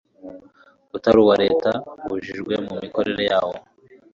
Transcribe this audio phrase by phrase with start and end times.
[0.95, 1.69] utari uwa Leta
[2.05, 3.55] ubujijwe mu mikorere yawo